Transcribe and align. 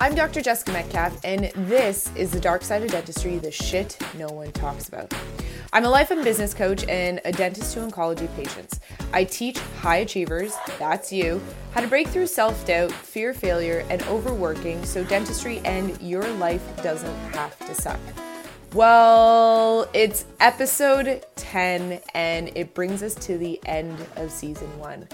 I'm 0.00 0.14
Dr. 0.14 0.40
Jessica 0.40 0.70
Metcalf, 0.70 1.18
and 1.24 1.50
this 1.56 2.08
is 2.14 2.30
the 2.30 2.38
dark 2.38 2.62
side 2.62 2.84
of 2.84 2.90
dentistry, 2.92 3.38
the 3.38 3.50
shit 3.50 3.98
no 4.16 4.28
one 4.28 4.52
talks 4.52 4.86
about. 4.86 5.12
I'm 5.72 5.84
a 5.84 5.90
life 5.90 6.12
and 6.12 6.22
business 6.22 6.54
coach 6.54 6.84
and 6.88 7.20
a 7.24 7.32
dentist 7.32 7.74
to 7.74 7.80
oncology 7.80 8.32
patients. 8.36 8.78
I 9.12 9.24
teach 9.24 9.58
high 9.80 9.96
achievers, 9.96 10.54
that's 10.78 11.12
you, 11.12 11.42
how 11.72 11.80
to 11.80 11.88
break 11.88 12.06
through 12.06 12.28
self 12.28 12.64
doubt, 12.64 12.92
fear 12.92 13.34
failure, 13.34 13.84
and 13.90 14.00
overworking 14.04 14.84
so 14.84 15.02
dentistry 15.02 15.58
and 15.64 16.00
your 16.00 16.28
life 16.34 16.62
doesn't 16.80 17.16
have 17.32 17.58
to 17.66 17.74
suck. 17.74 17.98
Well, 18.74 19.90
it's 19.94 20.26
episode 20.38 21.26
10, 21.34 22.00
and 22.14 22.52
it 22.54 22.72
brings 22.72 23.02
us 23.02 23.16
to 23.16 23.36
the 23.36 23.60
end 23.66 23.98
of 24.14 24.30
season 24.30 24.78
one. 24.78 25.08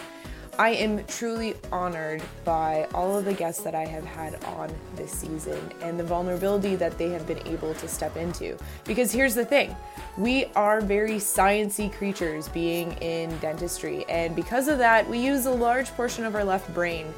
I 0.58 0.70
am 0.70 1.04
truly 1.06 1.56
honored 1.72 2.22
by 2.44 2.86
all 2.94 3.18
of 3.18 3.24
the 3.24 3.34
guests 3.34 3.64
that 3.64 3.74
I 3.74 3.84
have 3.86 4.04
had 4.04 4.42
on 4.44 4.72
this 4.94 5.10
season 5.10 5.58
and 5.80 5.98
the 5.98 6.04
vulnerability 6.04 6.76
that 6.76 6.96
they 6.96 7.10
have 7.10 7.26
been 7.26 7.44
able 7.48 7.74
to 7.74 7.88
step 7.88 8.16
into. 8.16 8.56
Because 8.84 9.10
here's 9.10 9.34
the 9.34 9.44
thing 9.44 9.74
we 10.16 10.46
are 10.54 10.80
very 10.80 11.16
sciency 11.16 11.92
creatures 11.92 12.48
being 12.48 12.92
in 12.98 13.36
dentistry, 13.38 14.04
and 14.08 14.36
because 14.36 14.68
of 14.68 14.78
that, 14.78 15.08
we 15.08 15.18
use 15.18 15.46
a 15.46 15.50
large 15.50 15.90
portion 15.90 16.24
of 16.24 16.36
our 16.36 16.44
left 16.44 16.72
brain. 16.72 17.12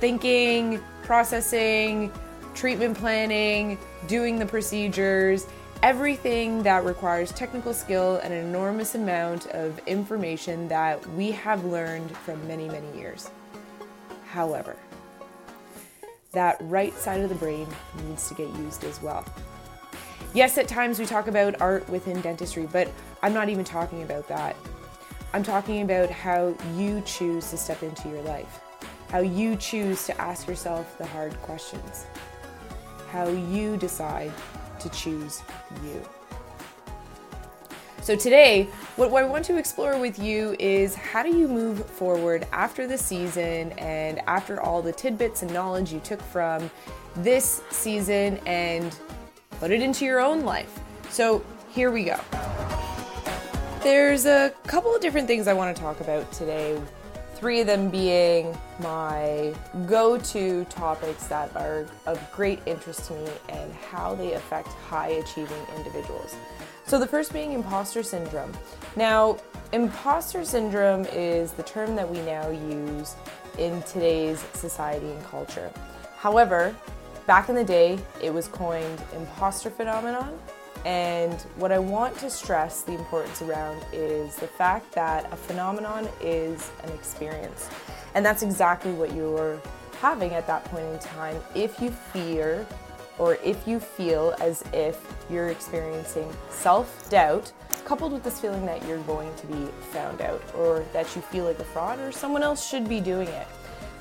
Thinking, 0.00 0.80
processing, 1.02 2.10
treatment 2.54 2.96
planning, 2.96 3.76
doing 4.08 4.38
the 4.38 4.46
procedures 4.46 5.46
everything 5.82 6.62
that 6.62 6.84
requires 6.84 7.32
technical 7.32 7.74
skill 7.74 8.20
and 8.22 8.32
an 8.32 8.44
enormous 8.44 8.94
amount 8.94 9.46
of 9.46 9.80
information 9.86 10.68
that 10.68 11.04
we 11.10 11.32
have 11.32 11.64
learned 11.64 12.16
from 12.18 12.46
many, 12.46 12.68
many 12.68 12.96
years. 12.96 13.30
However, 14.28 14.76
that 16.30 16.56
right 16.60 16.94
side 16.94 17.20
of 17.20 17.28
the 17.28 17.34
brain 17.34 17.66
needs 18.06 18.28
to 18.28 18.34
get 18.34 18.48
used 18.56 18.84
as 18.84 19.02
well. 19.02 19.24
Yes, 20.34 20.56
at 20.56 20.68
times 20.68 21.00
we 21.00 21.04
talk 21.04 21.26
about 21.26 21.60
art 21.60 21.86
within 21.90 22.20
dentistry, 22.20 22.68
but 22.72 22.88
I'm 23.20 23.34
not 23.34 23.48
even 23.48 23.64
talking 23.64 24.02
about 24.02 24.28
that. 24.28 24.56
I'm 25.34 25.42
talking 25.42 25.82
about 25.82 26.10
how 26.10 26.54
you 26.76 27.02
choose 27.04 27.50
to 27.50 27.56
step 27.56 27.82
into 27.82 28.08
your 28.08 28.22
life, 28.22 28.60
how 29.10 29.18
you 29.18 29.56
choose 29.56 30.06
to 30.06 30.20
ask 30.20 30.46
yourself 30.46 30.96
the 30.96 31.06
hard 31.06 31.32
questions, 31.42 32.06
how 33.10 33.28
you 33.28 33.76
decide 33.76 34.32
to 34.82 34.88
choose 34.90 35.42
you. 35.84 36.02
So, 38.02 38.16
today, 38.16 38.64
what, 38.96 39.12
I 39.14 39.22
want 39.22 39.44
to 39.44 39.56
explore 39.56 39.96
with 39.96 40.18
you 40.18 40.56
is 40.58 40.96
how 40.96 41.22
do 41.22 41.28
you 41.28 41.46
move 41.46 41.86
forward 41.86 42.48
after 42.50 42.88
the 42.88 42.98
season 42.98 43.70
and 43.78 44.18
after 44.26 44.60
all 44.60 44.82
the 44.82 44.92
tidbits 44.92 45.42
and 45.42 45.52
knowledge 45.52 45.92
you 45.92 46.00
took 46.00 46.20
from 46.20 46.68
this 47.14 47.62
season 47.70 48.40
and 48.44 48.96
put 49.60 49.70
it 49.70 49.80
into 49.80 50.04
your 50.04 50.18
own 50.18 50.40
life. 50.40 50.80
So, 51.10 51.44
here 51.70 51.92
we 51.92 52.02
go. 52.02 52.18
There's 53.84 54.26
a 54.26 54.52
couple 54.66 54.94
of 54.94 55.00
different 55.00 55.28
things 55.28 55.46
I 55.46 55.52
want 55.52 55.76
to 55.76 55.80
talk 55.80 56.00
about 56.00 56.30
today 56.32 56.80
three 57.42 57.60
of 57.60 57.66
them 57.66 57.90
being 57.90 58.56
my 58.78 59.52
go 59.88 60.16
to 60.16 60.64
topics 60.66 61.26
that 61.26 61.50
are 61.56 61.84
of 62.06 62.32
great 62.32 62.60
interest 62.66 63.08
to 63.08 63.14
me 63.14 63.28
and 63.48 63.74
how 63.74 64.14
they 64.14 64.34
affect 64.34 64.68
high 64.68 65.08
achieving 65.08 65.60
individuals. 65.76 66.36
So, 66.86 67.00
the 67.00 67.06
first 67.06 67.32
being 67.32 67.52
imposter 67.52 68.04
syndrome. 68.04 68.52
Now, 68.94 69.38
imposter 69.72 70.44
syndrome 70.44 71.04
is 71.06 71.50
the 71.50 71.64
term 71.64 71.96
that 71.96 72.08
we 72.08 72.20
now 72.20 72.48
use 72.48 73.16
in 73.58 73.82
today's 73.82 74.38
society 74.54 75.10
and 75.10 75.24
culture. 75.24 75.72
However, 76.16 76.72
back 77.26 77.48
in 77.48 77.56
the 77.56 77.64
day, 77.64 77.98
it 78.22 78.32
was 78.32 78.46
coined 78.46 79.02
imposter 79.16 79.68
phenomenon 79.68 80.38
and 80.84 81.34
what 81.56 81.70
I 81.70 81.78
want 81.78 82.16
to 82.18 82.30
stress 82.30 82.82
the 82.82 82.92
importance 82.92 83.40
around 83.42 83.84
is 83.92 84.36
the 84.36 84.48
fact 84.48 84.92
that 84.92 85.32
a 85.32 85.36
phenomenon 85.36 86.08
is 86.20 86.70
an 86.82 86.90
experience. 86.90 87.70
And 88.14 88.26
that's 88.26 88.42
exactly 88.42 88.92
what 88.92 89.14
you're 89.14 89.60
having 90.00 90.32
at 90.32 90.46
that 90.48 90.64
point 90.64 90.84
in 90.86 90.98
time 90.98 91.36
if 91.54 91.80
you 91.80 91.90
fear 91.90 92.66
or 93.18 93.36
if 93.44 93.68
you 93.68 93.78
feel 93.78 94.34
as 94.40 94.64
if 94.72 95.00
you're 95.30 95.48
experiencing 95.48 96.28
self 96.50 97.08
doubt 97.08 97.52
coupled 97.84 98.12
with 98.12 98.22
this 98.22 98.40
feeling 98.40 98.64
that 98.66 98.84
you're 98.86 99.02
going 99.02 99.32
to 99.36 99.46
be 99.46 99.66
found 99.92 100.20
out 100.20 100.42
or 100.56 100.84
that 100.92 101.14
you 101.14 101.22
feel 101.22 101.44
like 101.44 101.58
a 101.58 101.64
fraud 101.64 101.98
or 102.00 102.10
someone 102.10 102.42
else 102.42 102.66
should 102.68 102.88
be 102.88 103.00
doing 103.00 103.28
it. 103.28 103.46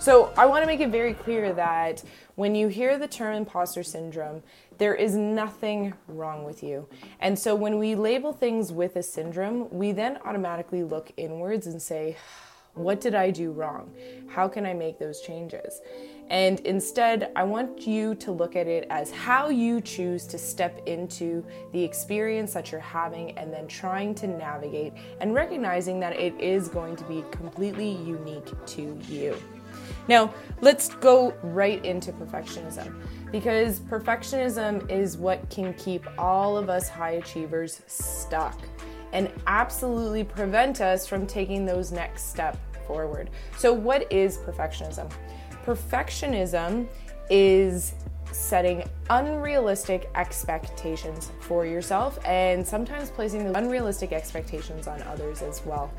So, 0.01 0.33
I 0.35 0.47
want 0.47 0.63
to 0.63 0.65
make 0.65 0.79
it 0.79 0.89
very 0.89 1.13
clear 1.13 1.53
that 1.53 2.03
when 2.33 2.55
you 2.55 2.69
hear 2.69 2.97
the 2.97 3.07
term 3.07 3.35
imposter 3.35 3.83
syndrome, 3.83 4.41
there 4.79 4.95
is 4.95 5.13
nothing 5.13 5.93
wrong 6.07 6.43
with 6.43 6.63
you. 6.63 6.87
And 7.19 7.37
so 7.37 7.53
when 7.53 7.77
we 7.77 7.93
label 7.93 8.33
things 8.33 8.71
with 8.71 8.95
a 8.95 9.03
syndrome, 9.03 9.69
we 9.69 9.91
then 9.91 10.17
automatically 10.25 10.81
look 10.81 11.11
inwards 11.17 11.67
and 11.67 11.79
say, 11.79 12.17
what 12.73 12.99
did 12.99 13.13
I 13.13 13.29
do 13.29 13.51
wrong? 13.51 13.93
How 14.27 14.47
can 14.47 14.65
I 14.65 14.73
make 14.73 14.97
those 14.97 15.21
changes? 15.21 15.81
And 16.31 16.61
instead, 16.61 17.31
I 17.35 17.43
want 17.43 17.85
you 17.85 18.15
to 18.15 18.31
look 18.31 18.55
at 18.55 18.65
it 18.65 18.87
as 18.89 19.11
how 19.11 19.49
you 19.49 19.81
choose 19.81 20.25
to 20.27 20.39
step 20.39 20.81
into 20.87 21.45
the 21.73 21.83
experience 21.83 22.53
that 22.53 22.71
you're 22.71 22.81
having 22.81 23.37
and 23.37 23.53
then 23.53 23.67
trying 23.67 24.15
to 24.15 24.25
navigate 24.25 24.93
and 25.19 25.35
recognizing 25.35 25.99
that 25.99 26.15
it 26.19 26.33
is 26.39 26.69
going 26.69 26.95
to 26.95 27.03
be 27.03 27.23
completely 27.29 27.91
unique 27.91 28.49
to 28.65 28.99
you. 29.07 29.37
Now, 30.07 30.33
let's 30.61 30.89
go 30.95 31.33
right 31.43 31.83
into 31.85 32.11
perfectionism 32.11 32.93
because 33.31 33.79
perfectionism 33.79 34.89
is 34.89 35.17
what 35.17 35.49
can 35.49 35.73
keep 35.75 36.05
all 36.17 36.57
of 36.57 36.69
us 36.69 36.89
high 36.89 37.11
achievers 37.11 37.81
stuck 37.87 38.59
and 39.13 39.31
absolutely 39.47 40.23
prevent 40.23 40.81
us 40.81 41.07
from 41.07 41.27
taking 41.27 41.65
those 41.65 41.91
next 41.91 42.29
step 42.29 42.57
forward. 42.87 43.29
So, 43.57 43.73
what 43.73 44.11
is 44.11 44.37
perfectionism? 44.37 45.11
Perfectionism 45.65 46.87
is 47.29 47.93
setting 48.31 48.83
unrealistic 49.09 50.09
expectations 50.15 51.31
for 51.41 51.65
yourself 51.65 52.17
and 52.25 52.65
sometimes 52.65 53.09
placing 53.09 53.53
unrealistic 53.55 54.13
expectations 54.13 54.87
on 54.87 55.01
others 55.03 55.41
as 55.41 55.65
well. 55.65 55.91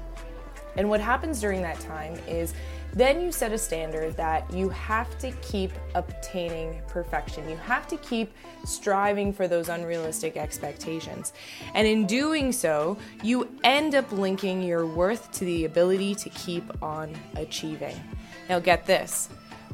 And 0.77 0.89
what 0.89 1.01
happens 1.01 1.41
during 1.41 1.61
that 1.63 1.79
time 1.81 2.15
is 2.27 2.55
then 2.93 3.21
you 3.21 3.33
set 3.33 3.53
a 3.53 3.59
standard 3.59 4.17
that 4.17 4.51
you 4.53 4.69
have 4.69 5.19
to 5.19 5.31
keep 5.43 5.73
obtaining 5.95 6.81
perfection. 6.89 7.49
You 7.49 7.57
have 7.57 7.89
to 7.89 7.97
keep 7.99 8.33
striving 8.65 9.33
for 9.33 9.49
those 9.49 9.69
unrealistic 9.69 10.37
expectations. 10.37 11.33
And 11.75 11.87
in 11.87 12.07
doing 12.07 12.53
so, 12.53 12.99
you 13.23 13.49
end 13.65 13.95
up 13.95 14.11
linking 14.13 14.63
your 14.63 14.87
worth 14.87 15.33
to 15.33 15.45
the 15.45 15.65
ability 15.65 16.15
to 16.17 16.29
keep 16.31 16.83
on 16.83 17.15
achieving. 17.37 17.97
Now, 18.49 18.59
get 18.59 18.87
this. 18.87 19.29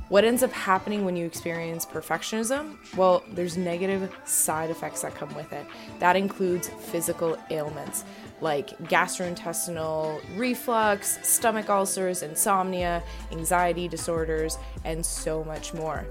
What 0.09 0.25
ends 0.25 0.43
up 0.43 0.53
happening 0.53 1.05
when 1.05 1.17
you 1.17 1.27
experience 1.27 1.85
perfectionism? 1.85 2.79
Well, 2.97 3.23
there's 3.33 3.59
negative 3.59 4.11
side 4.25 4.71
effects 4.71 5.03
that 5.03 5.15
come 5.15 5.35
with 5.35 5.53
it. 5.53 5.67
That 5.99 6.17
includes 6.17 6.69
physical 6.69 7.37
ailments 7.51 8.05
like 8.41 8.77
gastrointestinal 8.85 10.21
reflux, 10.37 11.19
stomach 11.27 11.69
ulcers, 11.69 12.23
insomnia, 12.23 13.03
anxiety 13.33 13.89
disorders, 13.89 14.59
and 14.85 15.05
so 15.05 15.45
much 15.45 15.75
more. 15.75 16.07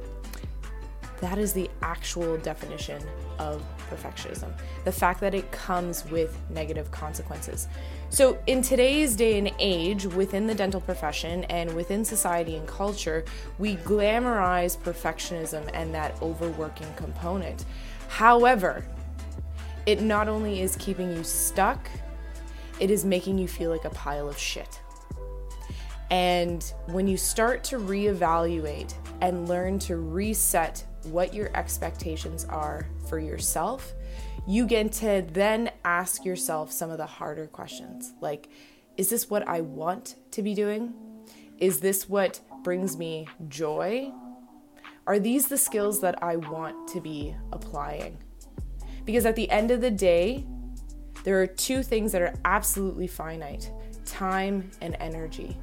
That 1.21 1.37
is 1.37 1.53
the 1.53 1.69
actual 1.81 2.37
definition 2.37 3.01
of 3.39 3.63
perfectionism 3.89 4.51
the 4.87 4.91
fact 4.93 5.19
that 5.19 5.33
it 5.33 5.51
comes 5.51 6.05
with 6.09 6.37
negative 6.49 6.89
consequences. 6.91 7.67
So, 8.09 8.37
in 8.47 8.61
today's 8.61 9.17
day 9.17 9.37
and 9.37 9.51
age, 9.59 10.05
within 10.05 10.47
the 10.47 10.55
dental 10.55 10.79
profession 10.79 11.43
and 11.45 11.75
within 11.75 12.05
society 12.05 12.55
and 12.55 12.65
culture, 12.65 13.25
we 13.59 13.75
glamorize 13.75 14.77
perfectionism 14.77 15.69
and 15.73 15.93
that 15.93 16.15
overworking 16.21 16.87
component. 16.95 17.65
However, 18.07 18.85
it 19.85 20.01
not 20.01 20.29
only 20.29 20.61
is 20.61 20.77
keeping 20.77 21.11
you 21.11 21.23
stuck, 21.25 21.89
it 22.79 22.91
is 22.91 23.05
making 23.05 23.37
you 23.37 23.47
feel 23.47 23.71
like 23.71 23.85
a 23.85 23.89
pile 23.91 24.29
of 24.29 24.37
shit. 24.37 24.81
And 26.09 26.63
when 26.87 27.07
you 27.07 27.17
start 27.17 27.63
to 27.65 27.77
reevaluate 27.77 28.93
and 29.21 29.49
learn 29.49 29.79
to 29.79 29.97
reset 29.97 30.85
what 31.03 31.33
your 31.33 31.49
expectations 31.55 32.45
are 32.45 32.87
for 33.09 33.19
yourself, 33.19 33.93
you 34.47 34.65
get 34.65 34.93
to 34.93 35.25
then 35.31 35.71
ask 35.83 36.23
yourself 36.23 36.71
some 36.71 36.89
of 36.89 36.97
the 36.97 37.05
harder 37.05 37.47
questions 37.47 38.13
like, 38.21 38.49
is 38.95 39.09
this 39.09 39.29
what 39.29 39.47
I 39.47 39.61
want 39.61 40.15
to 40.31 40.41
be 40.41 40.53
doing? 40.53 40.93
Is 41.57 41.79
this 41.79 42.07
what 42.07 42.39
brings 42.63 42.97
me 42.97 43.27
joy? 43.49 44.11
Are 45.05 45.19
these 45.19 45.47
the 45.47 45.57
skills 45.57 46.01
that 46.01 46.21
I 46.23 46.37
want 46.37 46.87
to 46.89 47.01
be 47.01 47.35
applying? 47.51 48.17
Because 49.05 49.25
at 49.25 49.35
the 49.35 49.49
end 49.49 49.71
of 49.71 49.81
the 49.81 49.91
day, 49.91 50.45
there 51.27 51.41
are 51.41 51.45
two 51.45 51.83
things 51.83 52.13
that 52.13 52.21
are 52.21 52.33
absolutely 52.45 53.05
finite 53.05 53.69
time 54.05 54.71
and 54.79 54.95
energy. 55.01 55.57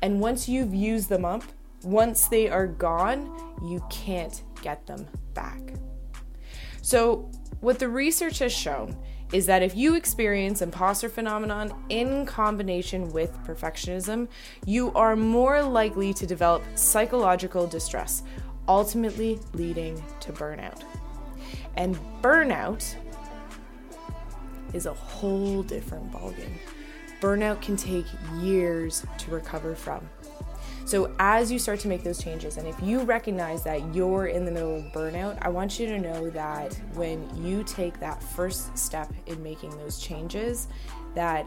And 0.00 0.18
once 0.18 0.48
you've 0.48 0.74
used 0.74 1.10
them 1.10 1.26
up, 1.26 1.42
once 1.82 2.28
they 2.28 2.48
are 2.48 2.66
gone, 2.66 3.26
you 3.62 3.84
can't 3.90 4.42
get 4.62 4.86
them 4.86 5.06
back. 5.34 5.60
So, 6.80 7.30
what 7.60 7.78
the 7.78 7.90
research 7.90 8.38
has 8.38 8.50
shown 8.50 8.96
is 9.30 9.44
that 9.44 9.62
if 9.62 9.76
you 9.76 9.94
experience 9.94 10.62
imposter 10.62 11.10
phenomenon 11.10 11.74
in 11.90 12.24
combination 12.24 13.12
with 13.12 13.30
perfectionism, 13.46 14.26
you 14.64 14.90
are 14.94 15.16
more 15.16 15.62
likely 15.62 16.14
to 16.14 16.26
develop 16.26 16.62
psychological 16.76 17.66
distress, 17.66 18.22
ultimately 18.68 19.38
leading 19.52 20.02
to 20.20 20.32
burnout. 20.32 20.82
And 21.76 21.98
burnout 22.22 22.96
is 24.72 24.86
a 24.86 24.94
whole 24.94 25.62
different 25.62 26.10
ballgame. 26.12 26.58
Burnout 27.20 27.60
can 27.60 27.76
take 27.76 28.06
years 28.38 29.04
to 29.18 29.30
recover 29.30 29.74
from. 29.74 30.08
So, 30.86 31.14
as 31.20 31.52
you 31.52 31.58
start 31.58 31.78
to 31.80 31.88
make 31.88 32.02
those 32.02 32.20
changes, 32.20 32.56
and 32.56 32.66
if 32.66 32.74
you 32.82 33.02
recognize 33.02 33.62
that 33.62 33.94
you're 33.94 34.26
in 34.26 34.44
the 34.44 34.50
middle 34.50 34.76
of 34.76 34.84
burnout, 34.86 35.38
I 35.40 35.48
want 35.48 35.78
you 35.78 35.86
to 35.86 35.98
know 35.98 36.30
that 36.30 36.74
when 36.94 37.28
you 37.44 37.62
take 37.62 38.00
that 38.00 38.22
first 38.22 38.76
step 38.76 39.12
in 39.26 39.40
making 39.42 39.70
those 39.76 40.00
changes, 40.00 40.66
that 41.14 41.46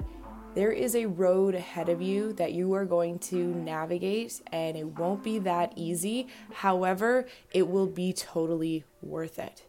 there 0.56 0.72
is 0.72 0.96
a 0.96 1.08
road 1.08 1.56
ahead 1.56 1.90
of 1.90 2.02
you 2.02 2.32
that 2.34 2.54
you 2.54 2.74
are 2.74 2.86
going 2.86 3.18
to 3.20 3.36
navigate, 3.36 4.40
and 4.52 4.78
it 4.78 4.86
won't 4.86 5.24
be 5.24 5.40
that 5.40 5.74
easy. 5.76 6.28
However, 6.54 7.26
it 7.54 7.68
will 7.68 7.88
be 7.88 8.14
totally 8.14 8.84
worth 9.02 9.40
it. 9.40 9.64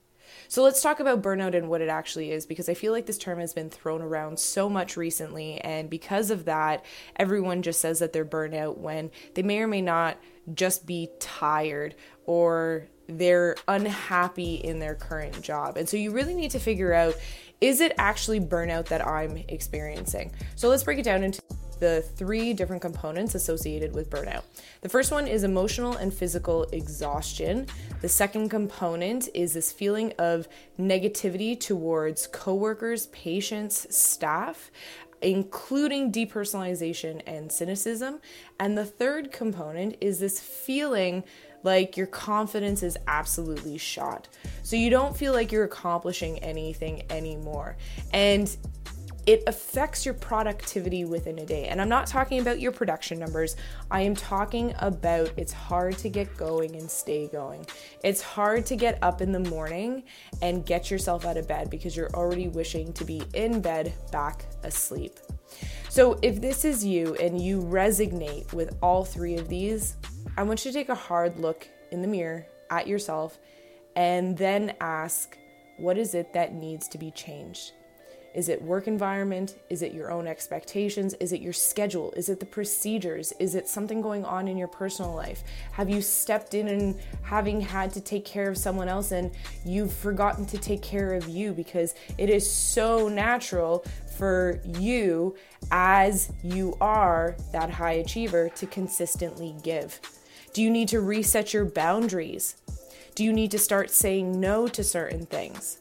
So 0.55 0.63
let's 0.63 0.83
talk 0.83 1.01
about 1.01 1.21
burnout 1.21 1.57
and 1.57 1.69
what 1.69 1.81
it 1.81 1.89
actually 1.89 2.31
is 2.31 2.47
because 2.47 2.69
I 2.69 2.75
feel 2.75 2.93
like 2.93 3.07
this 3.07 3.19
term 3.19 3.41
has 3.41 3.53
been 3.53 3.71
thrown 3.71 4.01
around 4.01 4.39
so 4.39 4.69
much 4.69 4.97
recently. 4.97 5.61
And 5.61 5.91
because 5.91 6.31
of 6.31 6.45
that, 6.45 6.85
everyone 7.17 7.63
just 7.63 7.81
says 7.81 7.99
that 7.99 8.13
they're 8.13 8.25
burnout 8.25 8.79
when 8.79 9.11
they 9.35 9.43
may 9.43 9.59
or 9.59 9.67
may 9.67 9.83
not 9.83 10.17
just 10.55 10.87
be 10.87 11.11
tired 11.19 11.97
or 12.25 12.87
they're 13.09 13.57
unhappy 13.67 14.55
in 14.55 14.79
their 14.79 14.95
current 14.95 15.43
job. 15.43 15.77
And 15.77 15.89
so 15.89 15.97
you 15.97 16.13
really 16.13 16.35
need 16.35 16.53
to 16.53 16.61
figure 16.61 16.95
out 16.95 17.17
is 17.61 17.81
it 17.81 17.93
actually 17.99 18.39
burnout 18.39 18.87
that 18.87 19.05
I'm 19.05 19.39
experiencing? 19.49 20.31
So 20.55 20.69
let's 20.69 20.85
break 20.85 21.01
it 21.01 21.05
down 21.05 21.25
into 21.25 21.43
the 21.75 22.03
three 22.17 22.53
different 22.53 22.83
components 22.83 23.35
associated 23.35 23.95
with 23.95 24.11
burnout. 24.11 24.43
The 24.81 24.89
first 24.89 25.13
one 25.13 25.27
is 25.27 25.45
emotional 25.45 25.97
and 25.97 26.13
physical 26.13 26.65
exhaustion. 26.73 27.67
The 28.01 28.09
second 28.09 28.49
component 28.49 29.29
is 29.35 29.55
this 29.55 29.73
feeling 29.73 30.13
of 30.19 30.49
negativity 30.79 31.59
towards 31.59 32.27
coworkers, 32.27 33.07
patients, 33.07 33.87
staff 33.95 34.71
including 35.23 36.13
depersonalization 36.13 37.23
and 37.27 37.51
cynicism. 37.51 38.21
And 38.61 38.77
the 38.77 38.85
third 38.85 39.33
component 39.33 39.97
is 40.01 40.21
this 40.21 40.39
feeling 40.39 41.25
like 41.63 41.97
your 41.97 42.07
confidence 42.07 42.83
is 42.83 42.97
absolutely 43.09 43.79
shot. 43.79 44.29
So 44.63 44.77
you 44.77 44.91
don't 44.91 45.17
feel 45.17 45.33
like 45.33 45.51
you're 45.51 45.65
accomplishing 45.65 46.39
anything 46.41 47.11
anymore. 47.11 47.77
And 48.13 48.55
it 49.27 49.43
affects 49.47 50.05
your 50.05 50.15
productivity 50.15 51.05
within 51.05 51.39
a 51.39 51.47
day. 51.47 51.69
And 51.69 51.81
I'm 51.81 51.89
not 51.89 52.07
talking 52.07 52.41
about 52.41 52.61
your 52.61 52.73
production 52.73 53.19
numbers. 53.19 53.57
I 53.91 54.03
am 54.03 54.15
talking 54.15 54.75
about 54.79 55.31
it's 55.37 55.53
hard 55.53 55.97
to 55.99 56.09
get 56.09 56.37
going 56.37 56.77
and 56.77 56.91
stay 56.91 57.29
going. 57.29 57.67
It's 58.03 58.21
hard 58.21 58.67
to 58.67 58.77
get 58.77 58.99
up 59.03 59.21
in 59.21 59.33
the 59.33 59.41
morning 59.41 60.05
and 60.43 60.67
get 60.67 60.91
yourself 60.91 61.25
out 61.25 61.37
of 61.37 61.49
bed 61.49 61.71
because 61.71 61.97
you're 61.97 62.15
already 62.15 62.49
wishing 62.49 62.93
to 62.95 63.05
be 63.05 63.23
in 63.35 63.61
bed 63.61 63.95
back 64.13 64.45
asleep. 64.63 65.19
So, 65.89 66.19
if 66.23 66.41
this 66.41 66.65
is 66.65 66.85
you 66.85 67.15
and 67.17 67.41
you 67.41 67.61
resonate 67.61 68.53
with 68.53 68.77
all 68.83 69.05
three 69.05 69.37
of 69.37 69.49
these, 69.49 69.97
I 70.37 70.43
want 70.43 70.65
you 70.65 70.73
to 70.73 70.77
take 70.77 70.89
a 70.89 70.95
hard 70.95 71.39
look 71.39 71.69
in 71.93 72.03
the 72.03 72.09
mirror 72.09 72.47
at 72.71 72.89
yourself 72.89 73.39
and 73.95 74.37
then 74.37 74.75
ask, 74.81 75.39
what 75.77 75.97
is 75.97 76.15
it 76.15 76.33
that 76.33 76.53
needs 76.53 76.89
to 76.89 76.99
be 76.99 77.13
changed? 77.13 77.73
Is 78.35 78.49
it 78.49 78.61
work 78.61 78.89
environment? 78.89 79.57
Is 79.71 79.83
it 79.83 79.95
your 79.95 80.11
own 80.11 80.27
expectations? 80.27 81.15
Is 81.15 81.33
it 81.33 81.41
your 81.41 81.53
schedule? 81.53 82.13
Is 82.17 82.29
it 82.29 82.41
the 82.41 82.47
procedures? 82.47 83.33
Is 83.39 83.55
it 83.55 83.69
something 83.69 84.03
going 84.03 84.25
on 84.25 84.49
in 84.49 84.57
your 84.57 84.69
personal 84.69 85.15
life? 85.15 85.45
Have 85.73 85.89
you 85.89 86.03
stepped 86.03 86.53
in 86.53 86.67
and 86.67 86.99
having 87.23 87.61
had 87.61 87.93
to 87.93 88.01
take 88.01 88.25
care 88.25 88.49
of 88.49 88.59
someone 88.59 88.89
else 88.89 89.13
and 89.13 89.31
you've 89.65 89.93
forgotten 89.93 90.47
to 90.47 90.59
take 90.59 90.83
care 90.83 91.15
of 91.15 91.29
you 91.29 91.53
because 91.53 91.95
it 92.19 92.29
is 92.29 92.51
so 92.51 93.09
natural 93.09 93.85
for 94.19 94.61
you 94.79 95.37
as 95.71 96.33
you 96.43 96.77
are 96.81 97.37
that 97.53 97.71
high 97.71 97.93
achiever 97.93 98.49
to 98.57 98.67
consistently 98.67 99.55
give? 99.63 100.01
Do 100.53 100.63
you 100.63 100.71
need 100.71 100.89
to 100.89 101.01
reset 101.01 101.55
your 101.55 101.65
boundaries? 101.65 102.57
Do 103.15 103.23
you 103.23 103.33
need 103.33 103.53
to 103.53 103.59
start 103.59 103.93
saying 103.93 104.41
no 104.41 104.67
to 104.67 104.83
certain 104.83 105.25
things? 105.27 105.79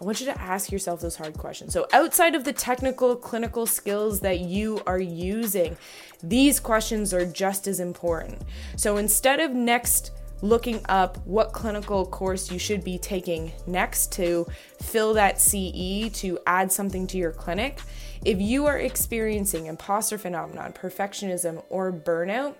I 0.00 0.04
want 0.04 0.20
you 0.20 0.26
to 0.26 0.40
ask 0.40 0.70
yourself 0.70 1.00
those 1.00 1.16
hard 1.16 1.36
questions. 1.36 1.72
So, 1.72 1.86
outside 1.92 2.36
of 2.36 2.44
the 2.44 2.52
technical, 2.52 3.16
clinical 3.16 3.66
skills 3.66 4.20
that 4.20 4.40
you 4.40 4.80
are 4.86 5.00
using, 5.00 5.76
these 6.22 6.60
questions 6.60 7.12
are 7.12 7.26
just 7.26 7.66
as 7.66 7.80
important. 7.80 8.42
So, 8.76 8.96
instead 8.96 9.40
of 9.40 9.50
next 9.52 10.12
looking 10.40 10.80
up 10.88 11.18
what 11.26 11.52
clinical 11.52 12.06
course 12.06 12.48
you 12.52 12.60
should 12.60 12.84
be 12.84 12.96
taking 12.96 13.50
next 13.66 14.12
to 14.12 14.46
fill 14.80 15.14
that 15.14 15.40
CE 15.40 16.10
to 16.12 16.38
add 16.46 16.70
something 16.70 17.08
to 17.08 17.18
your 17.18 17.32
clinic, 17.32 17.80
if 18.24 18.40
you 18.40 18.66
are 18.66 18.78
experiencing 18.78 19.66
imposter 19.66 20.16
phenomenon, 20.16 20.72
perfectionism, 20.72 21.64
or 21.70 21.92
burnout, 21.92 22.54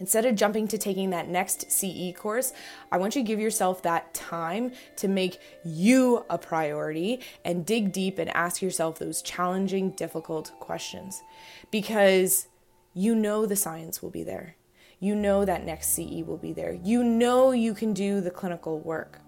Instead 0.00 0.24
of 0.24 0.34
jumping 0.34 0.68
to 0.68 0.78
taking 0.78 1.10
that 1.10 1.28
next 1.28 1.70
CE 1.70 2.12
course, 2.16 2.52
I 2.92 2.98
want 2.98 3.16
you 3.16 3.22
to 3.22 3.26
give 3.26 3.40
yourself 3.40 3.82
that 3.82 4.14
time 4.14 4.72
to 4.96 5.08
make 5.08 5.40
you 5.64 6.24
a 6.30 6.38
priority 6.38 7.20
and 7.44 7.66
dig 7.66 7.92
deep 7.92 8.18
and 8.18 8.30
ask 8.30 8.62
yourself 8.62 8.98
those 8.98 9.22
challenging, 9.22 9.90
difficult 9.90 10.52
questions 10.60 11.22
because 11.70 12.48
you 12.94 13.14
know 13.14 13.46
the 13.46 13.56
science 13.56 14.02
will 14.02 14.10
be 14.10 14.22
there. 14.22 14.56
You 15.00 15.14
know 15.14 15.44
that 15.44 15.64
next 15.64 15.94
CE 15.94 16.22
will 16.26 16.38
be 16.38 16.52
there. 16.52 16.72
You 16.82 17.04
know 17.04 17.52
you 17.52 17.74
can 17.74 17.92
do 17.92 18.20
the 18.20 18.30
clinical 18.30 18.80
work. 18.80 19.20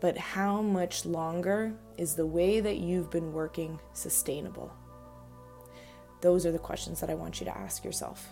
But 0.00 0.16
how 0.16 0.62
much 0.62 1.04
longer 1.04 1.74
is 1.96 2.14
the 2.14 2.26
way 2.26 2.60
that 2.60 2.78
you've 2.78 3.10
been 3.10 3.32
working 3.32 3.78
sustainable? 3.92 4.72
Those 6.20 6.46
are 6.46 6.52
the 6.52 6.58
questions 6.58 7.00
that 7.00 7.10
I 7.10 7.14
want 7.14 7.40
you 7.40 7.46
to 7.46 7.56
ask 7.56 7.84
yourself. 7.84 8.28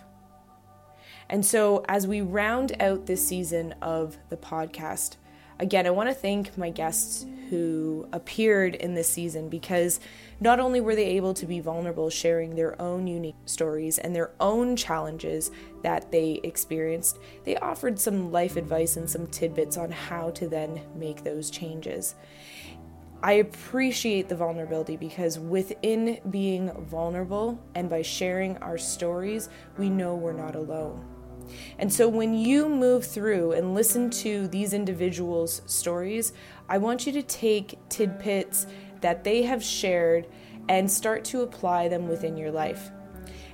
And 1.29 1.45
so, 1.45 1.83
as 1.89 2.07
we 2.07 2.21
round 2.21 2.75
out 2.79 3.05
this 3.05 3.25
season 3.25 3.75
of 3.81 4.17
the 4.29 4.37
podcast, 4.37 5.17
again, 5.59 5.85
I 5.85 5.89
want 5.89 6.09
to 6.09 6.15
thank 6.15 6.57
my 6.57 6.69
guests 6.69 7.25
who 7.49 8.07
appeared 8.11 8.75
in 8.75 8.93
this 8.93 9.09
season 9.09 9.49
because 9.49 9.99
not 10.39 10.59
only 10.59 10.81
were 10.81 10.95
they 10.95 11.05
able 11.05 11.33
to 11.33 11.45
be 11.45 11.59
vulnerable, 11.59 12.09
sharing 12.09 12.55
their 12.55 12.79
own 12.81 13.07
unique 13.07 13.35
stories 13.45 13.97
and 13.97 14.15
their 14.15 14.31
own 14.39 14.75
challenges 14.75 15.51
that 15.81 16.11
they 16.11 16.39
experienced, 16.43 17.19
they 17.43 17.57
offered 17.57 17.99
some 17.99 18.31
life 18.31 18.55
advice 18.55 18.97
and 18.97 19.09
some 19.09 19.27
tidbits 19.27 19.77
on 19.77 19.91
how 19.91 20.29
to 20.31 20.47
then 20.47 20.81
make 20.95 21.23
those 21.23 21.49
changes. 21.49 22.15
I 23.23 23.33
appreciate 23.33 24.29
the 24.29 24.35
vulnerability 24.35 24.95
because 24.95 25.39
within 25.39 26.19
being 26.29 26.71
vulnerable 26.85 27.59
and 27.73 27.89
by 27.89 28.03
sharing 28.03 28.57
our 28.57 28.77
stories, 28.77 29.49
we 29.77 29.89
know 29.89 30.15
we're 30.15 30.33
not 30.33 30.55
alone. 30.55 31.16
And 31.77 31.91
so 31.91 32.07
when 32.07 32.33
you 32.33 32.69
move 32.69 33.05
through 33.05 33.53
and 33.53 33.73
listen 33.73 34.09
to 34.11 34.47
these 34.47 34.73
individuals' 34.73 35.61
stories, 35.65 36.33
I 36.69 36.77
want 36.77 37.05
you 37.05 37.13
to 37.13 37.23
take 37.23 37.77
tidbits 37.89 38.67
that 39.01 39.23
they 39.23 39.43
have 39.43 39.63
shared 39.63 40.27
and 40.69 40.91
start 40.91 41.23
to 41.25 41.41
apply 41.41 41.87
them 41.87 42.07
within 42.07 42.37
your 42.37 42.51
life. 42.51 42.91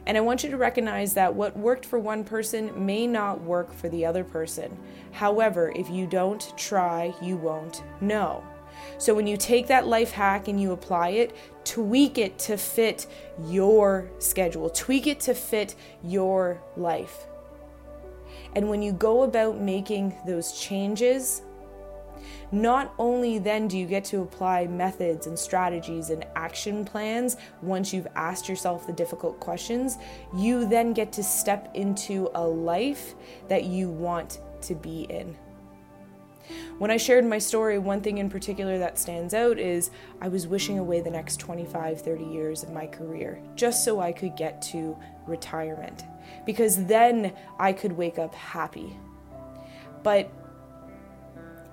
And 0.05 0.17
I 0.17 0.21
want 0.21 0.43
you 0.43 0.51
to 0.51 0.57
recognize 0.57 1.13
that 1.13 1.33
what 1.33 1.55
worked 1.55 1.85
for 1.85 1.97
one 1.97 2.23
person 2.23 2.85
may 2.85 3.07
not 3.07 3.41
work 3.41 3.73
for 3.73 3.87
the 3.89 4.05
other 4.05 4.23
person. 4.23 4.77
However, 5.11 5.71
if 5.75 5.89
you 5.89 6.07
don't 6.07 6.51
try, 6.57 7.13
you 7.21 7.37
won't 7.37 7.83
know. 8.01 8.43
So 8.97 9.13
when 9.13 9.27
you 9.27 9.37
take 9.37 9.67
that 9.67 9.87
life 9.87 10.11
hack 10.11 10.47
and 10.47 10.59
you 10.59 10.71
apply 10.71 11.09
it, 11.09 11.35
tweak 11.63 12.17
it 12.17 12.37
to 12.39 12.57
fit 12.57 13.07
your 13.45 14.09
schedule, 14.19 14.69
tweak 14.69 15.07
it 15.07 15.19
to 15.21 15.33
fit 15.33 15.75
your 16.03 16.61
life. 16.75 17.25
And 18.55 18.69
when 18.69 18.81
you 18.81 18.91
go 18.93 19.23
about 19.23 19.59
making 19.59 20.15
those 20.25 20.59
changes, 20.59 21.41
not 22.51 22.93
only 22.99 23.39
then 23.39 23.67
do 23.67 23.77
you 23.77 23.87
get 23.87 24.05
to 24.05 24.21
apply 24.21 24.67
methods 24.67 25.25
and 25.25 25.37
strategies 25.37 26.11
and 26.11 26.25
action 26.35 26.85
plans 26.85 27.37
once 27.63 27.91
you've 27.91 28.07
asked 28.15 28.47
yourself 28.47 28.85
the 28.85 28.93
difficult 28.93 29.39
questions, 29.39 29.97
you 30.35 30.67
then 30.67 30.93
get 30.93 31.11
to 31.13 31.23
step 31.23 31.71
into 31.73 32.29
a 32.35 32.43
life 32.43 33.15
that 33.47 33.63
you 33.63 33.89
want 33.89 34.39
to 34.61 34.75
be 34.75 35.01
in. 35.09 35.35
When 36.77 36.91
I 36.91 36.97
shared 36.97 37.25
my 37.25 37.39
story, 37.39 37.79
one 37.79 38.01
thing 38.01 38.17
in 38.17 38.29
particular 38.29 38.77
that 38.79 38.99
stands 38.99 39.33
out 39.33 39.59
is 39.59 39.91
I 40.21 40.27
was 40.27 40.47
wishing 40.47 40.79
away 40.79 41.01
the 41.01 41.09
next 41.09 41.39
25, 41.39 42.01
30 42.01 42.23
years 42.23 42.63
of 42.63 42.71
my 42.71 42.87
career 42.87 43.41
just 43.55 43.85
so 43.85 43.99
I 43.99 44.11
could 44.11 44.35
get 44.35 44.61
to 44.63 44.97
retirement 45.27 46.03
because 46.45 46.85
then 46.85 47.33
I 47.59 47.73
could 47.73 47.91
wake 47.91 48.19
up 48.19 48.33
happy. 48.35 48.97
But 50.03 50.31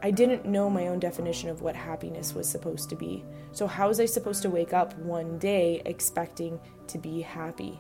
I 0.03 0.11
didn't 0.11 0.47
know 0.47 0.71
my 0.71 0.89
own 0.89 0.99
definition 0.99 1.51
of 1.51 1.61
what 1.61 1.77
happiness 1.77 2.35
was 2.35 2.49
supposed 2.49 2.89
to 2.91 2.97
be. 2.97 3.25
So, 3.53 3.67
how 3.67 3.89
was 3.89 4.01
I 4.01 4.07
supposed 4.07 4.43
to 4.43 4.51
wake 4.51 4.73
up 4.73 4.97
one 4.99 5.39
day 5.39 5.83
expecting 5.85 6.59
to 6.87 6.99
be 6.99 7.21
happy? 7.21 7.79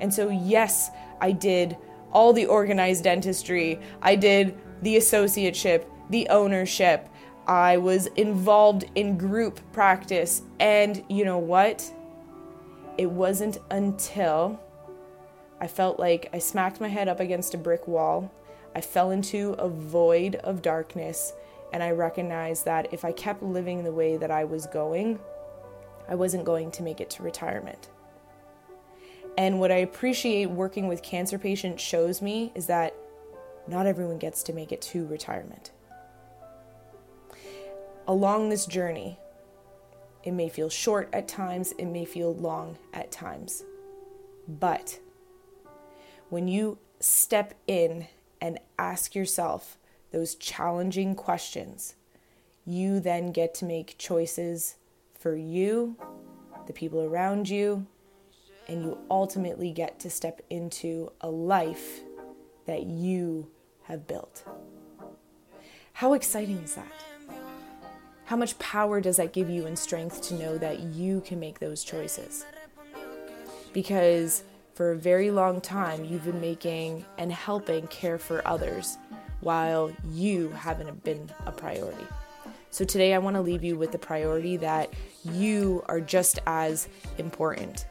And 0.00 0.12
so, 0.12 0.28
yes, 0.30 0.90
I 1.20 1.32
did 1.32 1.76
all 2.12 2.32
the 2.32 2.46
organized 2.46 3.04
dentistry, 3.04 3.78
I 4.00 4.14
did 4.16 4.56
the 4.82 4.96
associateship, 4.96 5.84
the 6.10 6.28
ownership, 6.28 7.08
I 7.46 7.76
was 7.76 8.06
involved 8.16 8.84
in 8.94 9.18
group 9.18 9.60
practice. 9.72 10.42
And 10.60 11.04
you 11.08 11.24
know 11.24 11.38
what? 11.38 11.90
It 12.96 13.10
wasn't 13.10 13.58
until 13.70 14.60
I 15.60 15.66
felt 15.66 15.98
like 15.98 16.30
I 16.32 16.38
smacked 16.38 16.80
my 16.80 16.88
head 16.88 17.08
up 17.08 17.20
against 17.20 17.54
a 17.54 17.58
brick 17.58 17.86
wall 17.88 18.30
I 18.74 18.80
fell 18.80 19.10
into 19.12 19.52
a 19.52 19.68
void 19.68 20.36
of 20.36 20.62
darkness, 20.62 21.32
and 21.72 21.82
I 21.82 21.92
recognized 21.92 22.64
that 22.64 22.92
if 22.92 23.04
I 23.04 23.12
kept 23.12 23.42
living 23.42 23.84
the 23.84 23.92
way 23.92 24.16
that 24.16 24.30
I 24.30 24.44
was 24.44 24.66
going, 24.66 25.20
I 26.08 26.16
wasn't 26.16 26.44
going 26.44 26.70
to 26.72 26.82
make 26.82 27.00
it 27.00 27.08
to 27.10 27.22
retirement. 27.22 27.88
And 29.38 29.60
what 29.60 29.70
I 29.70 29.76
appreciate 29.76 30.50
working 30.50 30.88
with 30.88 31.02
cancer 31.02 31.38
patients 31.38 31.82
shows 31.82 32.20
me 32.20 32.52
is 32.54 32.66
that 32.66 32.94
not 33.66 33.86
everyone 33.86 34.18
gets 34.18 34.42
to 34.44 34.52
make 34.52 34.72
it 34.72 34.82
to 34.82 35.06
retirement. 35.06 35.70
Along 38.06 38.48
this 38.48 38.66
journey, 38.66 39.18
it 40.22 40.32
may 40.32 40.48
feel 40.48 40.68
short 40.68 41.08
at 41.12 41.28
times, 41.28 41.72
it 41.72 41.86
may 41.86 42.04
feel 42.04 42.34
long 42.34 42.78
at 42.92 43.10
times. 43.10 43.64
But 44.46 44.98
when 46.28 46.48
you 46.48 46.78
step 47.00 47.54
in 47.66 48.06
and 48.40 48.58
ask 48.78 49.14
yourself 49.14 49.78
those 50.12 50.34
challenging 50.34 51.14
questions, 51.14 51.94
you 52.66 53.00
then 53.00 53.32
get 53.32 53.54
to 53.54 53.64
make 53.64 53.96
choices 53.98 54.76
for 55.18 55.36
you, 55.36 55.96
the 56.66 56.72
people 56.72 57.02
around 57.02 57.48
you, 57.48 57.86
and 58.68 58.82
you 58.82 58.98
ultimately 59.10 59.70
get 59.70 59.98
to 60.00 60.10
step 60.10 60.40
into 60.48 61.12
a 61.20 61.28
life 61.28 62.00
that 62.66 62.84
you 62.84 63.50
have 63.84 64.06
built. 64.06 64.44
How 65.94 66.14
exciting 66.14 66.58
is 66.58 66.74
that? 66.74 66.92
How 68.26 68.36
much 68.36 68.58
power 68.58 69.00
does 69.00 69.16
that 69.18 69.32
give 69.32 69.50
you 69.50 69.66
and 69.66 69.78
strength 69.78 70.22
to 70.22 70.34
know 70.34 70.58
that 70.58 70.80
you 70.80 71.20
can 71.20 71.38
make 71.38 71.58
those 71.58 71.84
choices? 71.84 72.44
Because 73.72 74.44
for 74.74 74.92
a 74.92 74.96
very 74.96 75.30
long 75.30 75.60
time, 75.60 76.04
you've 76.04 76.24
been 76.24 76.40
making 76.40 77.04
and 77.18 77.30
helping 77.30 77.86
care 77.88 78.18
for 78.18 78.46
others 78.46 78.96
while 79.40 79.92
you 80.10 80.48
haven't 80.50 81.04
been 81.04 81.30
a 81.46 81.52
priority. 81.52 82.06
So 82.70 82.84
today, 82.84 83.14
I 83.14 83.18
want 83.18 83.36
to 83.36 83.42
leave 83.42 83.62
you 83.62 83.76
with 83.76 83.92
the 83.92 83.98
priority 83.98 84.56
that 84.56 84.92
you 85.22 85.84
are 85.86 86.00
just 86.00 86.40
as 86.46 86.88
important. 87.18 87.86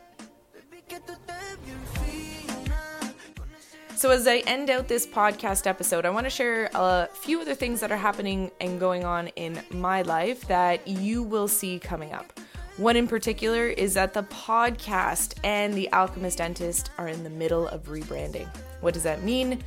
So, 4.04 4.12
as 4.12 4.28
I 4.28 4.40
end 4.40 4.70
out 4.70 4.90
this 4.90 5.08
podcast 5.08 5.66
episode, 5.66 6.06
I 6.06 6.10
want 6.10 6.26
to 6.26 6.30
share 6.30 6.70
a 6.74 7.08
few 7.14 7.40
other 7.40 7.56
things 7.56 7.80
that 7.80 7.90
are 7.90 7.96
happening 7.96 8.52
and 8.60 8.78
going 8.78 9.06
on 9.06 9.30
in 9.38 9.62
my 9.72 10.02
life 10.02 10.46
that 10.50 10.86
you 10.86 11.24
will 11.24 11.48
see 11.48 11.80
coming 11.80 12.12
up. 12.12 12.38
One 12.76 12.98
in 12.98 13.08
particular 13.08 13.68
is 13.68 13.94
that 13.94 14.14
the 14.14 14.24
podcast 14.24 15.36
and 15.46 15.74
the 15.74 15.90
Alchemist 15.94 16.40
Dentist 16.40 16.92
are 16.98 17.08
in 17.08 17.24
the 17.24 17.30
middle 17.30 17.66
of 17.70 17.84
rebranding. 17.84 18.50
What 18.84 18.94
does 18.94 19.04
that 19.04 19.24
mean? 19.24 19.64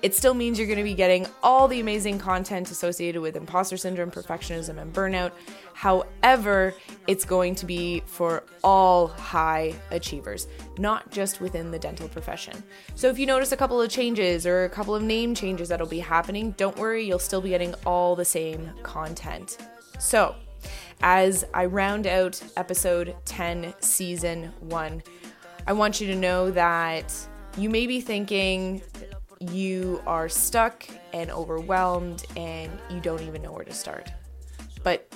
It 0.00 0.14
still 0.14 0.32
means 0.32 0.58
you're 0.58 0.66
going 0.66 0.78
to 0.78 0.84
be 0.84 0.94
getting 0.94 1.26
all 1.42 1.68
the 1.68 1.80
amazing 1.80 2.18
content 2.18 2.70
associated 2.70 3.20
with 3.20 3.36
imposter 3.36 3.76
syndrome, 3.76 4.10
perfectionism, 4.10 4.80
and 4.80 4.92
burnout. 4.92 5.32
However, 5.74 6.74
it's 7.06 7.24
going 7.24 7.54
to 7.56 7.66
be 7.66 8.02
for 8.06 8.44
all 8.62 9.08
high 9.08 9.74
achievers, 9.90 10.46
not 10.78 11.10
just 11.10 11.40
within 11.40 11.70
the 11.70 11.78
dental 11.78 12.08
profession. 12.08 12.62
So 12.94 13.08
if 13.08 13.18
you 13.18 13.26
notice 13.26 13.52
a 13.52 13.56
couple 13.56 13.80
of 13.80 13.90
changes 13.90 14.46
or 14.46 14.64
a 14.64 14.70
couple 14.70 14.94
of 14.94 15.02
name 15.02 15.34
changes 15.34 15.68
that'll 15.68 15.86
be 15.86 16.00
happening, 16.00 16.52
don't 16.52 16.76
worry, 16.76 17.04
you'll 17.04 17.18
still 17.18 17.40
be 17.40 17.50
getting 17.50 17.74
all 17.84 18.14
the 18.14 18.24
same 18.24 18.70
content. 18.82 19.58
So, 19.98 20.34
as 21.02 21.44
I 21.54 21.64
round 21.64 22.06
out 22.06 22.42
episode 22.56 23.16
10, 23.24 23.74
season 23.80 24.52
1, 24.60 25.02
I 25.66 25.72
want 25.72 26.00
you 26.00 26.06
to 26.08 26.14
know 26.14 26.50
that 26.50 27.14
you 27.56 27.68
may 27.70 27.86
be 27.86 28.00
thinking 28.00 28.82
you 29.40 30.02
are 30.06 30.28
stuck 30.28 30.86
and 31.12 31.30
overwhelmed 31.30 32.24
and 32.36 32.70
you 32.90 33.00
don't 33.00 33.22
even 33.22 33.42
know 33.42 33.52
where 33.52 33.64
to 33.64 33.72
start. 33.72 34.10
But 34.82 35.12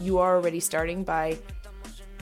you 0.00 0.18
are 0.18 0.36
already 0.36 0.60
starting 0.60 1.04
by 1.04 1.38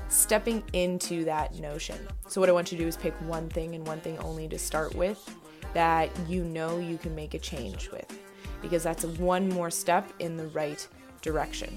stepping 0.09 0.63
into 0.73 1.25
that 1.25 1.55
notion. 1.55 1.99
So, 2.29 2.41
what 2.41 2.49
I 2.49 2.53
want 2.53 2.73
you 2.73 2.79
to 2.79 2.85
do 2.85 2.89
is 2.89 2.97
pick 2.97 3.15
one 3.23 3.49
thing 3.49 3.75
and 3.75 3.87
one 3.87 4.01
thing 4.01 4.19
only 4.19 4.49
to 4.49 4.59
start 4.59 4.95
with 4.95 5.35
that 5.75 6.11
you 6.29 6.45
know 6.45 6.79
you 6.79 6.99
can 6.99 7.15
make 7.15 7.35
a 7.35 7.39
change 7.39 7.91
with, 7.91 8.19
because 8.63 8.83
that's 8.83 9.05
one 9.05 9.49
more 9.51 9.71
step 9.71 10.11
in 10.19 10.37
the 10.37 10.47
right 10.49 10.87
direction. 11.23 11.77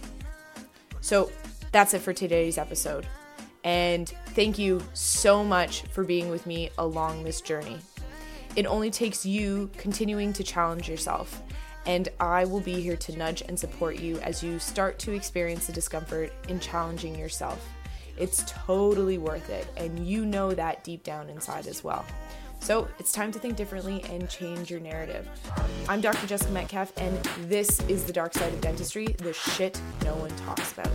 So 1.02 1.32
that's 1.72 1.94
it 1.94 2.00
for 2.00 2.14
today's 2.14 2.58
episode. 2.58 3.08
And 3.64 4.14
thank 4.32 4.58
you 4.58 4.82
so 4.94 5.44
much 5.44 5.82
for 5.84 6.04
being 6.04 6.30
with 6.30 6.46
me 6.46 6.70
along 6.78 7.24
this 7.24 7.42
journey. 7.42 7.80
It 8.56 8.66
only 8.66 8.90
takes 8.90 9.26
you 9.26 9.70
continuing 9.78 10.34
to 10.34 10.44
challenge 10.44 10.90
yourself, 10.90 11.42
and 11.86 12.10
I 12.20 12.46
will 12.46 12.60
be 12.60 12.82
here 12.82 12.98
to 12.98 13.18
nudge 13.18 13.42
and 13.42 13.60
support 13.60 14.00
you 14.00 14.20
as 14.20 14.44
you 14.44 14.60
start 14.60 15.00
to 15.00 15.14
experience 15.14 15.68
the 15.68 15.74
discomfort 15.74 16.32
in 16.48 16.60
challenging 16.60 17.18
yourself. 17.18 17.68
It's 18.18 18.44
totally 18.48 19.18
worth 19.18 19.50
it, 19.50 19.68
and 19.78 20.06
you 20.06 20.26
know 20.26 20.54
that 20.54 20.84
deep 20.84 21.04
down 21.04 21.30
inside 21.30 21.68
as 21.68 21.84
well. 21.84 22.06
So 22.60 22.88
it's 23.00 23.12
time 23.12 23.32
to 23.32 23.40
think 23.40 23.56
differently 23.56 24.04
and 24.10 24.30
change 24.30 24.70
your 24.70 24.80
narrative. 24.80 25.28
I'm 25.90 26.00
Dr. 26.00 26.28
Jessica 26.28 26.52
Metcalf, 26.52 26.94
and 26.98 27.18
this 27.50 27.82
is 27.88 28.04
the 28.04 28.14
dark 28.14 28.34
side 28.34 28.54
of 28.54 28.62
dentistry 28.62 29.08
the 29.08 29.34
shit 29.34 29.82
no 30.06 30.14
one 30.16 30.30
talks 30.46 30.72
about. 30.72 30.90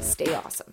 Stay 0.00 0.32
awesome. 0.34 0.72